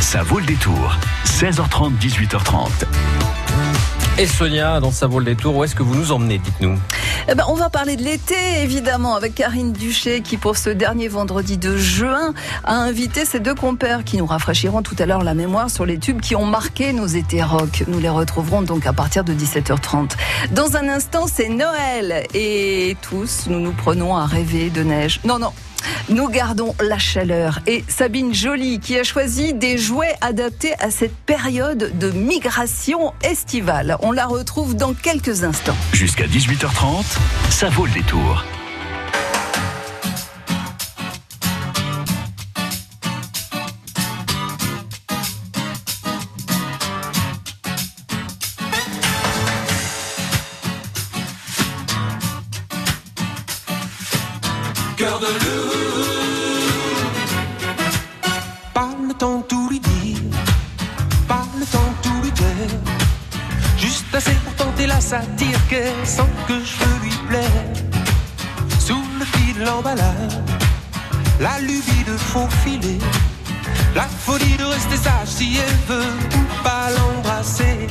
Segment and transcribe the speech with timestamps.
[0.00, 0.96] Ça vaut le détour.
[1.26, 2.68] 16h30, 18h30.
[4.18, 6.78] Et Sonia, dans Ça vaut le détour, où est-ce que vous nous emmenez Dites-nous?
[7.28, 11.08] Eh ben, on va parler de l'été, évidemment, avec Karine Duché, qui, pour ce dernier
[11.08, 12.34] vendredi de juin,
[12.64, 15.98] a invité ses deux compères qui nous rafraîchiront tout à l'heure la mémoire sur les
[15.98, 17.84] tubes qui ont marqué nos étés rock.
[17.86, 20.12] Nous les retrouverons donc à partir de 17h30.
[20.52, 22.24] Dans un instant, c'est Noël.
[22.34, 25.20] Et tous, nous nous prenons à rêver de neige.
[25.24, 25.52] Non, non,
[26.08, 31.16] nous gardons la chaleur et Sabine Joly qui a choisi des jouets adaptés à cette
[31.16, 33.96] période de migration estivale.
[34.00, 35.76] On la retrouve dans quelques instants.
[35.92, 37.04] Jusqu'à 18h30,
[37.50, 38.44] ça vaut le détour.
[55.00, 55.06] De.
[58.74, 60.18] Pas le temps tout lui dire,
[61.26, 62.78] pas le temps tout lui dire.
[63.78, 67.64] Juste assez pour tenter la satire qu'elle sent que je lui plaire.
[68.78, 70.38] Sous le fil de l'emballage,
[71.40, 72.98] la lubie de faufiler.
[73.94, 77.86] La folie de rester sage si elle veut ou pas l'embrasser.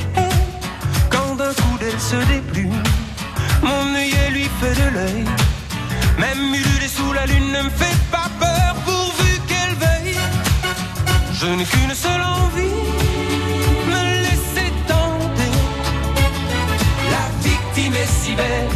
[1.10, 2.84] Quand d'un coup d'elle se déplume,
[3.64, 5.26] mon œillet lui fait de l'œil.
[6.20, 6.79] Même sous
[7.20, 10.18] la lune ne me fait pas peur pourvu qu'elle veille.
[11.40, 12.80] Je n'ai qu'une seule envie,
[13.94, 15.54] me laisser tenter.
[17.14, 18.72] La victime est si belle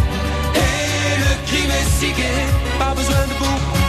[0.67, 2.41] et le crime est si gai.
[2.79, 3.85] Pas besoin de beaucoup,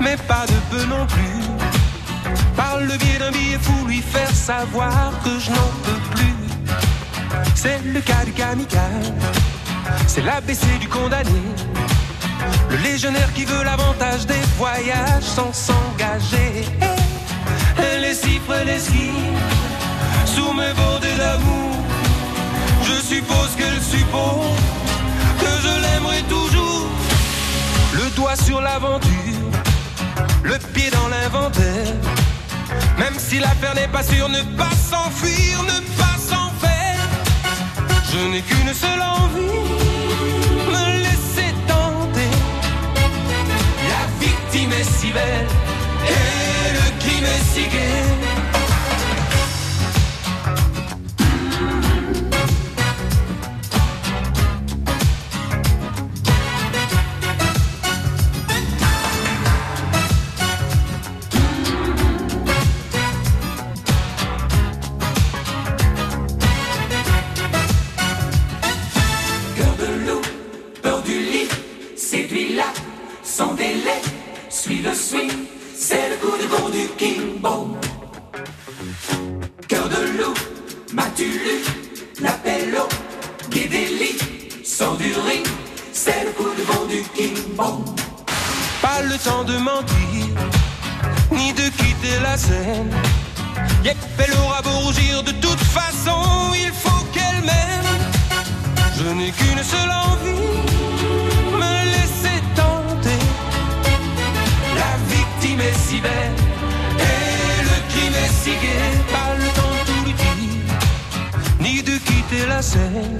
[0.00, 1.42] mais pas de peu non plus.
[2.56, 6.36] Par le biais d'un billet fou, lui faire savoir que je n'en peux plus.
[7.54, 9.12] C'est le cas du kamikaze,
[10.06, 11.42] c'est l'ABC du condamné.
[12.70, 16.64] Le légionnaire qui veut l'avantage des voyages sans s'engager.
[18.00, 19.10] Les cifre, les skis,
[20.26, 21.76] sous mes bordées d'amour.
[22.82, 24.56] Je suppose qu'elle suppose
[25.40, 26.88] que je l'aimerai toujours.
[27.94, 29.50] Le doigt sur l'aventure,
[30.44, 31.94] le pied dans l'inventaire.
[32.98, 37.08] Même si l'affaire n'est pas sûre, ne pas s'enfuir, ne pas s'en faire.
[38.12, 39.68] Je n'ai qu'une seule envie,
[44.56, 45.46] victime est si belle
[46.08, 48.55] et le crime est si.
[88.96, 90.26] Pas le temps de mentir,
[91.30, 92.90] ni de quitter la scène.
[93.84, 96.18] Yep, elle aura beau rougir, de toute façon,
[96.54, 97.92] il faut qu'elle m'aime.
[98.96, 100.48] Je n'ai qu'une seule envie,
[101.62, 103.20] me laisser tenter.
[104.80, 106.38] La victime est si belle
[106.98, 108.92] et le crime est si gai.
[109.12, 110.74] Pas le temps de tout lui dire,
[111.60, 113.18] ni de quitter la scène.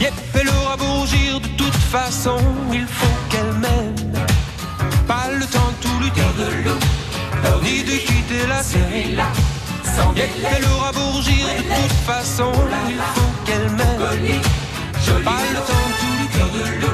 [0.00, 2.40] Yep, elle aura beau rougir, de toute façon,
[2.72, 3.21] il faut
[7.62, 8.60] ni de quitter la.
[10.14, 12.52] Yep, elle aura beau rougir, de toute façon,
[12.88, 13.98] il faut qu'elle m'aime.
[15.24, 16.92] Pas le temps de tout dire,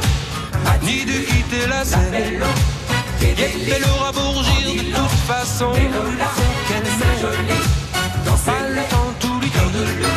[0.83, 1.83] ni de quitter la.
[3.21, 3.39] Yep,
[3.77, 7.59] elle aura beau rougir, de toute façon, il faut qu'elle m'aime.
[8.47, 10.15] Pas le temps de tout lui dire,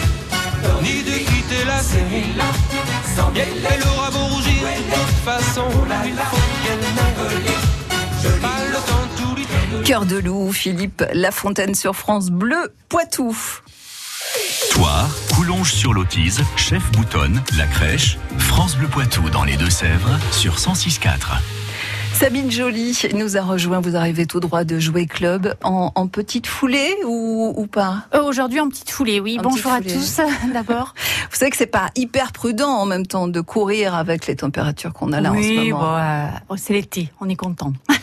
[0.84, 1.80] ni de quitter la.
[3.36, 5.68] Yep, elle aura beau rougir, de toute façon,
[6.06, 6.51] il faut
[9.92, 13.38] Cœur de loup, Philippe Lafontaine sur France Bleu, Poitou.
[14.70, 20.56] Toire, Coulonges sur l'Autise, Chef Boutonne, La Crèche, France Bleu Poitou dans les Deux-Sèvres sur
[20.56, 21.10] 106.4.
[22.14, 23.82] Sabine Joly nous a rejoint.
[23.82, 28.06] Vous arrivez tout droit de Jouer Club en, en petite foulée ou, ou pas?
[28.16, 29.40] Euh, Aujourd'hui en petite foulée, oui.
[29.40, 30.22] En Bonjour à tous
[30.54, 30.94] d'abord.
[31.32, 34.94] Vous savez que c'est pas hyper prudent en même temps de courir avec les températures
[34.94, 35.82] qu'on a là en ce oui, moment.
[35.82, 37.74] bon, euh, c'est l'été, on est content.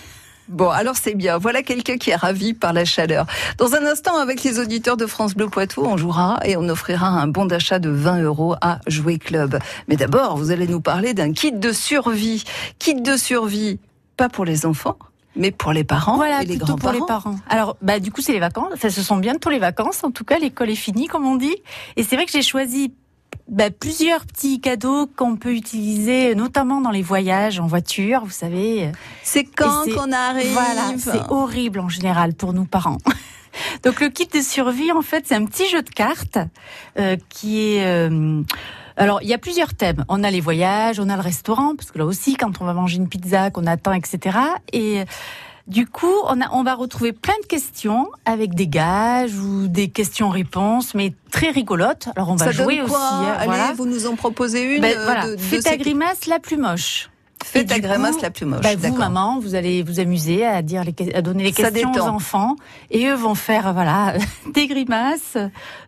[0.49, 1.37] Bon, alors c'est bien.
[1.39, 3.27] Voilà quelqu'un qui est ravi par la chaleur.
[3.59, 7.09] Dans un instant, avec les auditeurs de France Bleu Poitou, on jouera et on offrira
[7.09, 9.59] un bon d'achat de 20 euros à Jouer Club.
[9.89, 12.45] Mais d'abord, vous allez nous parler d'un kit de survie.
[12.79, 13.79] Kit de survie,
[14.17, 14.97] pas pour les enfants,
[15.37, 17.33] Mais pour les parents Voilà, et les plutôt pour les grands-parents.
[17.35, 17.41] parents.
[17.51, 18.71] Alors, bah, du coup, c'est les vacances.
[18.73, 20.03] Enfin, ce sont bientôt les vacances.
[20.03, 21.55] En tout cas, l'école est finie, comme on dit.
[21.97, 22.93] Et c'est vrai que j'ai choisi
[23.49, 28.93] bah, plusieurs petits cadeaux qu'on peut utiliser, notamment dans les voyages en voiture, vous savez.
[29.23, 32.99] C'est quand qu'on arrive Voilà, c'est horrible en général pour nous parents.
[33.85, 36.39] Donc le kit de survie, en fait, c'est un petit jeu de cartes
[36.99, 37.87] euh, qui est...
[37.87, 38.43] euh,
[38.99, 40.05] alors, il y a plusieurs thèmes.
[40.09, 42.75] On a les voyages, on a le restaurant, parce que là aussi, quand on va
[42.75, 44.37] manger une pizza, qu'on attend, etc.
[44.73, 45.05] Et
[45.69, 49.89] du coup, on, a, on va retrouver plein de questions avec des gages ou des
[49.89, 52.09] questions-réponses, mais très rigolotes.
[52.17, 53.07] Alors, on va Ça jouer donne quoi aussi.
[53.29, 53.73] hein, Allez, voilà.
[53.75, 55.27] vous nous en proposez une Ben, euh, voilà.
[55.29, 57.11] de, de Fais ta ces- grimace la plus moche.
[57.45, 58.63] Fais Et ta grimace coup, la plus moche.
[58.63, 61.93] bah, vous, maman, vous allez vous amuser à dire les, à donner les Ça questions
[61.93, 62.57] aux enfants,
[62.91, 64.15] et eux vont faire voilà
[64.55, 65.37] des grimaces.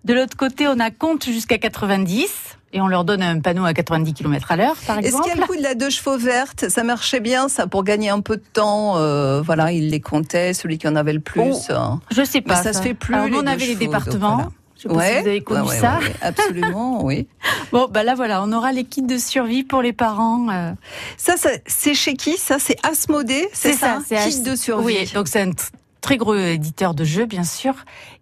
[0.04, 2.28] De l'autre côté, on a compte jusqu'à 90,
[2.72, 5.24] et on leur donne un panneau à 90 km à l'heure, par Est-ce exemple.
[5.24, 7.82] qu'il y a le coup de la deux chevaux verte Ça marchait bien, ça, pour
[7.84, 8.96] gagner un peu de temps.
[8.98, 11.40] euh, voilà, il les comptait, celui qui en avait le plus.
[11.42, 12.00] Oh, hein.
[12.10, 12.56] Je sais pas.
[12.62, 14.34] ça se fait plus, Alors, les on avait les chevaux, donc départements.
[14.36, 14.50] voilà.
[14.82, 15.98] Je sais pas si vous avez connu ouais, ouais, ça.
[15.98, 17.26] ouais, ouais, absolument, oui.
[17.70, 20.48] Bon, bah là voilà, on aura les kits de survie pour les parents.
[20.50, 20.72] euh,
[21.18, 24.84] Ça, ça c'est chez qui Ça, c'est Asmodée, c'est ça, c'est Kit de survie.
[25.00, 25.68] Oui, donc c'est un tr-
[26.00, 27.74] très gros éditeur de jeux, bien sûr.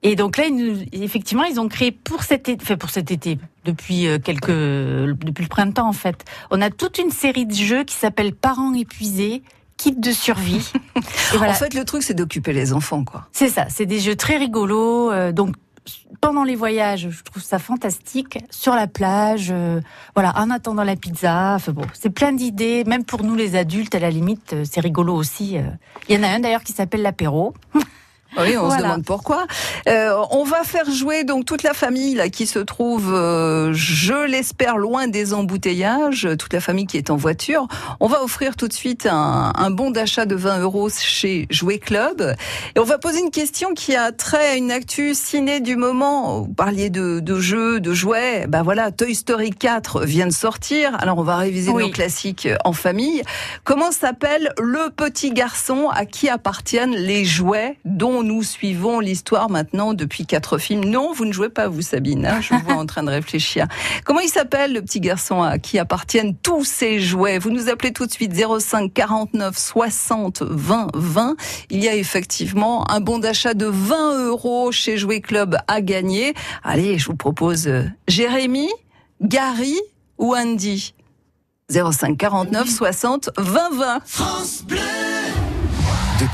[0.02, 3.12] Et donc là, ils nous- effectivement, ils ont créé pour cet été, enfin pour cet
[3.12, 7.54] été, depuis euh, quelques, depuis le printemps en fait, on a toute une série de
[7.54, 9.42] jeux qui s'appelle Parents épuisés,
[9.76, 10.72] kit de survie.
[11.34, 13.28] Et voilà, En fait, le truc, c'est d'occuper les enfants, quoi.
[13.32, 15.10] c'est ça, c'est des jeux très rigolos.
[15.12, 15.54] euh, donc
[16.20, 18.38] pendant les voyages, je trouve ça fantastique.
[18.50, 19.80] Sur la plage, euh,
[20.14, 21.54] voilà, en attendant la pizza.
[21.54, 22.84] Enfin bon, c'est plein d'idées.
[22.84, 25.56] Même pour nous les adultes, à la limite, euh, c'est rigolo aussi.
[26.08, 27.54] Il y en a un d'ailleurs qui s'appelle l'apéro.
[28.36, 29.46] Oui, on se demande pourquoi.
[29.88, 34.26] Euh, on va faire jouer donc toute la famille là qui se trouve, euh, je
[34.26, 36.28] l'espère, loin des embouteillages.
[36.38, 37.66] Toute la famille qui est en voiture.
[38.00, 41.78] On va offrir tout de suite un, un bon d'achat de 20 euros chez Jouet
[41.78, 42.34] Club.
[42.76, 46.40] Et on va poser une question qui a trait à une actu ciné du moment.
[46.42, 48.46] Vous parliez de, de jeux, de jouets.
[48.46, 50.96] Ben voilà, Toy Story 4 vient de sortir.
[51.00, 51.84] Alors on va réviser Oui.
[51.84, 53.22] nos classiques en famille.
[53.64, 59.94] Comment s'appelle le petit garçon à qui appartiennent les jouets dont nous suivons l'histoire maintenant
[59.94, 62.26] depuis quatre films Non, vous ne jouez pas, vous, Sabine.
[62.26, 63.66] hein, je vous vois en train de réfléchir.
[64.04, 67.38] Comment il s'appelle, le petit garçon à qui appartiennent tous ces jouets?
[67.38, 71.36] Vous nous appelez tout de suite 05 49 60 20 20.
[71.70, 76.34] Il y a effectivement un bon d'achat de 20 euros chez Jouet Club à gagner.
[76.62, 78.68] Allez, je vous propose euh, Jérémy,
[79.22, 79.76] Gary
[80.18, 80.94] ou Andy?
[81.70, 85.07] 05 49 60 20 20.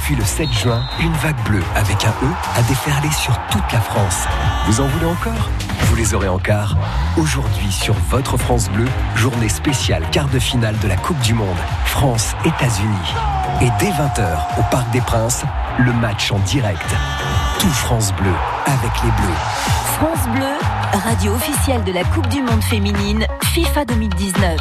[0.04, 3.80] Depuis le 7 juin, une vague bleue avec un E a déferlé sur toute la
[3.80, 4.26] France.
[4.66, 5.48] Vous en voulez encore?
[5.84, 6.76] Vous les aurez en quart.
[7.16, 8.84] Aujourd'hui sur votre France Bleu,
[9.14, 11.56] journée spéciale quart de finale de la Coupe du Monde,
[11.86, 13.14] France-États-Unis.
[13.62, 15.42] Et dès 20h au Parc des Princes,
[15.78, 16.94] le match en direct.
[17.58, 18.34] Tout France Bleu
[18.66, 19.38] avec les Bleus.
[19.96, 24.60] France Bleu, radio officielle de la Coupe du Monde féminine FIFA 2019.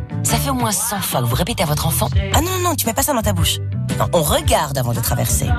[0.23, 2.69] ça fait au moins 100 fois que vous répétez à votre enfant Ah non, non,
[2.69, 3.57] non, tu mets pas ça dans ta bouche.
[4.13, 5.49] On regarde avant de traverser.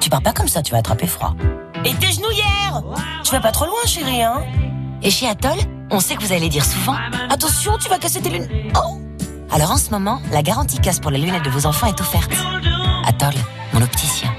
[0.00, 1.34] Tu pars pas comme ça, tu vas attraper froid.
[1.84, 2.82] Et tes genouillères
[3.24, 4.42] Tu vas pas trop loin, chérie, hein?
[5.02, 5.58] Et chez Atoll,
[5.90, 6.96] on sait que vous allez dire souvent
[7.30, 8.50] Attention, tu vas casser tes lunettes.
[8.76, 8.98] Oh
[9.50, 12.32] Alors en ce moment, la garantie casse pour les lunettes de vos enfants est offerte.
[13.06, 13.34] Atoll,
[13.72, 14.32] mon opticien.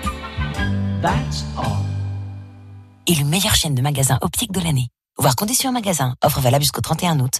[3.08, 4.90] Élu meilleure chaîne de magasins optiques de l'année.
[5.20, 6.16] Voir conditions en magasin.
[6.24, 7.40] Offre valable jusqu'au 31 août.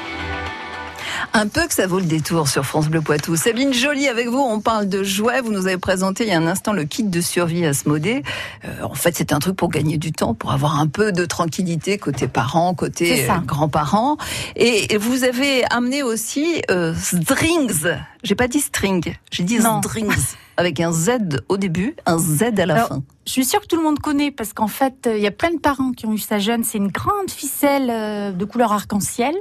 [1.33, 3.35] Un peu que ça vaut le détour sur France Bleu Poitou.
[3.35, 5.41] Sabine Jolie avec vous, on parle de jouets.
[5.41, 8.23] Vous nous avez présenté il y a un instant le kit de survie Asmodée.
[8.65, 11.25] Euh, en fait, c'est un truc pour gagner du temps, pour avoir un peu de
[11.25, 14.17] tranquillité côté parents, côté euh, grands-parents.
[14.57, 17.87] Et, vous avez amené aussi euh, Strings.
[18.23, 19.81] J'ai pas dit string, j'ai dit Non.
[19.81, 20.35] Strings.
[20.57, 23.03] Avec un Z au début, un Z à la Alors, fin.
[23.25, 25.31] Je suis sûre que tout le monde connaît parce qu'en fait, euh, il y a
[25.31, 26.63] plein de parents qui ont eu ça jeune.
[26.63, 29.33] C'est une grande ficelle euh, de couleur arc-en-ciel.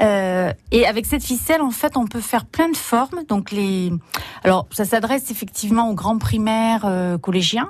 [0.00, 3.24] Euh, et avec cette ficelle, en fait, on peut faire plein de formes.
[3.28, 3.92] Donc les,
[4.44, 7.68] alors ça s'adresse effectivement aux grands primaires, euh, collégiens,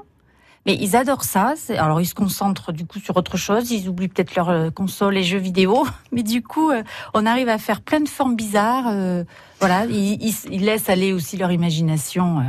[0.66, 1.54] Mais ils adorent ça.
[1.78, 3.70] Alors ils se concentrent du coup sur autre chose.
[3.70, 5.86] Ils oublient peut-être leur euh, console et jeux vidéo.
[6.12, 6.82] Mais du coup, euh,
[7.14, 8.88] on arrive à faire plein de formes bizarres.
[8.88, 9.24] euh,
[9.60, 12.42] voilà, ils, ils- ils laissent aller aussi leur imagination.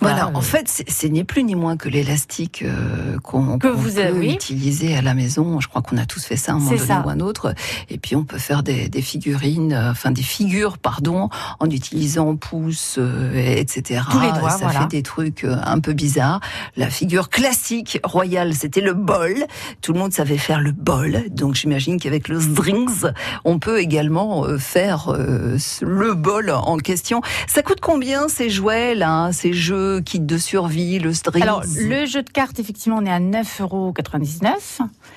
[0.00, 3.74] Voilà, voilà, en fait, c'est ni plus ni moins que l'élastique euh, qu'on vous peut
[4.12, 4.32] oui.
[4.32, 5.60] utiliser à la maison.
[5.60, 7.02] Je crois qu'on a tous fait ça à un moment donné ça.
[7.06, 7.54] ou un autre.
[7.90, 11.28] Et puis on peut faire des, des figurines, euh, enfin des figures, pardon,
[11.60, 14.02] en utilisant pouces, euh, etc.
[14.10, 14.80] Tous les doigts, ça voilà.
[14.80, 16.40] fait des trucs euh, un peu bizarres.
[16.76, 19.44] La figure classique royale, c'était le bol.
[19.80, 21.24] Tout le monde savait faire le bol.
[21.30, 23.04] Donc j'imagine qu'avec le strings,
[23.44, 27.22] on peut également euh, faire euh, le bol en question.
[27.46, 32.06] Ça coûte combien ces jouets là, ces jeux kits de survie, le strings Alors le
[32.06, 33.94] jeu de cartes, effectivement, on est à 9,99 euros.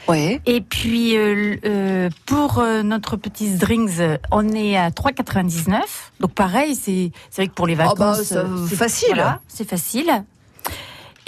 [0.07, 0.41] Ouais.
[0.45, 3.99] Et puis euh, euh, pour euh, notre petit Strings,
[4.31, 5.79] on est à 3,99.
[6.19, 9.07] Donc pareil, c'est vrai que pour les Ah vacances, bah, euh, c'est facile.
[9.09, 10.23] voilà, c'est facile.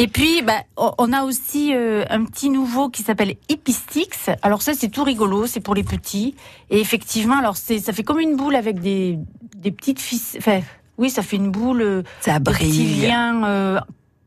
[0.02, 4.30] Et puis, bah, on a aussi euh, un petit nouveau qui s'appelle Epistix.
[4.42, 6.36] Alors ça, c'est tout rigolo, c'est pour les petits.
[6.70, 9.20] Et effectivement, alors c'est, ça fait comme une boule avec des,
[9.58, 10.36] des petites fils.
[10.38, 10.62] Enfin,
[11.00, 11.82] oui, ça fait une boule.
[11.82, 13.08] euh, Ça brille.
[13.08, 13.44] liens.
[13.46, 13.80] Euh,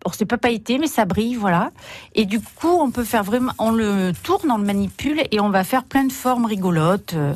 [0.05, 1.71] alors c'est pas pailleté, mais ça brille, voilà.
[2.17, 5.49] Et du coup, on peut faire vraiment, on le tourne, on le manipule et on
[5.51, 7.15] va faire plein de formes rigolotes.
[7.15, 7.35] euh,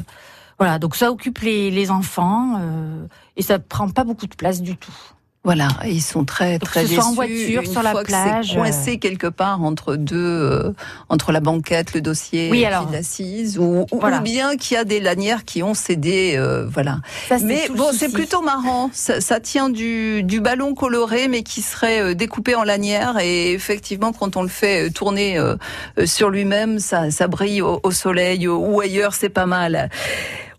[0.58, 4.62] voilà, donc ça occupe les, les enfants euh, et ça prend pas beaucoup de place
[4.62, 4.94] du tout.
[5.46, 7.82] Voilà, et ils sont très Donc, très que ce soit en déçus voiture, une sur
[7.82, 10.72] la fois que plage, c'est coincé quelque part entre deux, euh,
[11.08, 12.90] entre la banquette, le dossier, Oui, alors.
[12.90, 14.18] l'assise, ou, ou Voilà.
[14.18, 16.98] bien qu'il y a des lanières qui ont cédé, euh, voilà.
[17.28, 18.90] Ça, Mais bon, c'est plutôt marrant.
[18.92, 23.18] Ça, ça tient du, du ballon coloré, mais qui serait euh, découpé en lanières.
[23.20, 25.54] Et effectivement, quand on le fait euh, tourner euh,
[26.00, 29.14] euh, sur lui-même, ça, ça brille au, au soleil ou ou ailleurs.
[29.14, 29.90] C'est pas mal.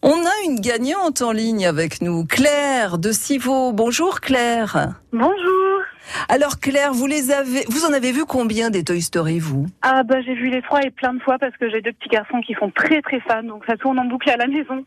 [0.04, 3.74] On a une gagnante en ligne avec nous, Claire de Civaux.
[3.74, 4.94] Bonjour Claire.
[5.12, 5.82] Bonjour.
[6.30, 9.66] Alors Claire, vous les avez, vous en avez vu combien des Toy Story vous?
[9.82, 12.10] Ah bah j'ai vu les trois et plein de fois parce que j'ai deux petits
[12.10, 14.86] garçons qui sont très très fans, donc ça tourne en boucle à la maison.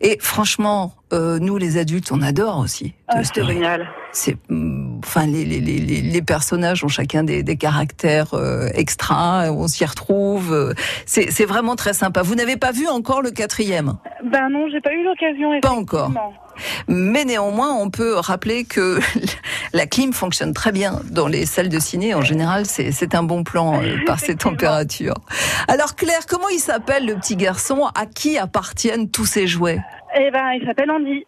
[0.00, 3.88] Et franchement, euh, nous les adultes, on adore aussi Ah, c'est génial.
[4.12, 9.50] c'est hum, enfin les, les, les, les- personnages ont chacun des, des caractères euh, extra
[9.50, 10.74] on s'y retrouve euh,
[11.06, 13.94] c'est c'est vraiment très sympa vous n'avez pas vu encore le quatrième?
[14.24, 15.58] Ben non, j'ai pas eu l'occasion.
[15.60, 16.12] Pas encore.
[16.86, 19.00] mais néanmoins on peut rappeler que
[19.72, 23.44] la clim fonctionne très bien dans les salles de ciné en général c'est un bon
[23.44, 25.14] plan euh, par ces températures
[25.68, 29.80] alors Claire comment il s'appelle le petit garçon à qui appartiennent tous ces jouets?
[30.16, 31.24] Eh ben il s'appelle Andy.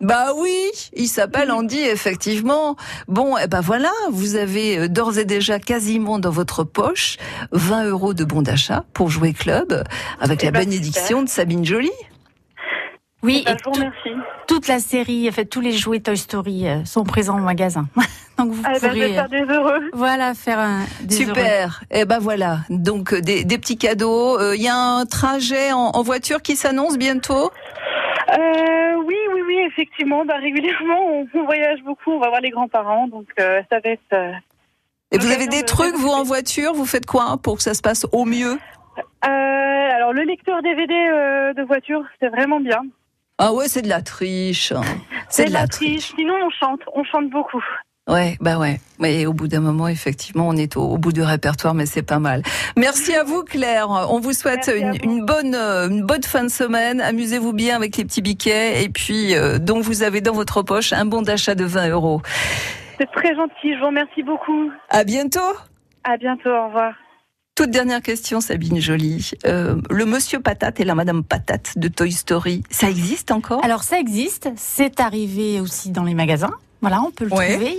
[0.00, 0.52] Bah oui,
[0.94, 2.76] il s'appelle Andy, effectivement.
[3.08, 7.16] Bon, et ben voilà, vous avez euh, d'ores et déjà quasiment dans votre poche
[7.52, 9.84] 20 euros de bon d'achat pour jouer club
[10.20, 11.90] avec Eh la ben, bénédiction de Sabine Joly.
[13.22, 14.10] Oui, Ben, et je vous tout- remercie.
[14.46, 17.86] toute la série, en fait, tous les jouets Toy Story euh, sont présents au magasin.
[18.38, 18.80] Donc vous Ah, ben,
[19.14, 19.90] faire des heureux.
[19.94, 21.14] voilà, faire un des.
[21.14, 21.82] Super.
[21.90, 24.38] Et ben voilà, donc euh, des, des petits cadeaux.
[24.38, 27.50] Euh, Il y a un trajet en, en voiture qui s'annonce bientôt?
[28.38, 30.26] Euh, oui, oui, oui, effectivement.
[30.26, 33.90] Ben, régulièrement, on, on voyage beaucoup, on va voir les grands-parents, donc euh, ça va
[33.90, 34.00] être.
[34.12, 34.32] euh,
[35.12, 36.74] Et vous avez des de- trucs, vous, en voiture?
[36.74, 38.58] Vous faites quoi pour que ça se passe au mieux?
[39.24, 42.82] Euh, alors le lecteur DVD euh, de voiture, c'est vraiment bien.
[43.38, 44.72] Ah ouais, c'est de la triche.
[44.72, 44.80] hein.
[45.28, 46.12] C'est de la triche.
[46.16, 47.62] Sinon, on chante, on chante beaucoup.
[48.08, 48.78] Ouais, bah ouais.
[49.00, 52.04] Mais au bout d'un moment, effectivement, on est au, au bout du répertoire, mais c'est
[52.04, 52.42] pas mal.
[52.76, 53.88] Merci à vous, Claire.
[54.10, 54.98] On vous souhaite une, vous.
[55.02, 57.00] une bonne, euh, une bonne fin de semaine.
[57.00, 58.84] Amusez-vous bien avec les petits biquets.
[58.84, 62.22] Et puis, euh, donc, vous avez dans votre poche un bon d'achat de 20 euros.
[62.98, 64.70] C'est très gentil, je vous remercie beaucoup.
[64.88, 65.40] À bientôt.
[66.04, 66.94] À bientôt, au revoir.
[67.56, 69.30] Toute dernière question, Sabine Joly.
[69.46, 73.64] Euh, le monsieur patate et la madame patate de Toy Story, ça existe encore?
[73.64, 76.50] Alors ça existe, c'est arrivé aussi dans les magasins.
[76.82, 77.52] Voilà, on peut le Ouais.
[77.54, 77.78] trouver.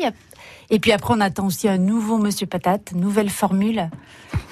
[0.71, 3.87] Et puis après, on attend aussi un nouveau Monsieur Patate, nouvelle formule,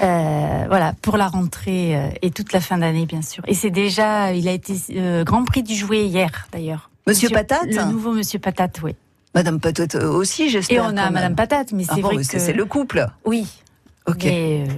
[0.01, 3.43] euh, voilà, pour la rentrée euh, et toute la fin d'année, bien sûr.
[3.47, 6.91] Et c'est déjà, il a été euh, Grand Prix du jouet hier, d'ailleurs.
[7.07, 8.93] Monsieur Patate Le nouveau Monsieur Patate, oui.
[9.33, 10.77] Madame patate aussi, j'espère.
[10.77, 11.09] Et on a.
[11.09, 13.07] Madame Patate, mais Ah c'est bon, vrai que c'est c'est le couple.
[13.25, 13.47] oui.
[14.07, 14.23] Ok.
[14.25, 14.73] Mais, euh,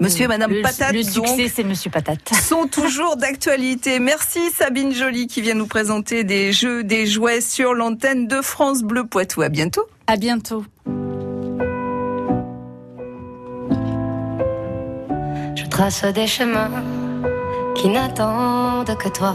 [0.00, 2.32] Monsieur et Madame le, Patate, Le succès, c'est Monsieur Patate.
[2.42, 3.98] sont toujours d'actualité.
[4.00, 8.82] Merci Sabine Joly qui vient nous présenter des jeux, des jouets sur l'antenne de France
[8.82, 9.42] Bleu Poitou.
[9.42, 9.86] À bientôt.
[10.06, 10.64] À bientôt.
[15.54, 16.70] Je trace des chemins
[17.76, 19.34] qui n'attendent que toi.